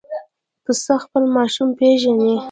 پسه 0.63 0.93
خپل 1.03 1.23
ماشوم 1.35 1.69
پېژني. 1.79 2.33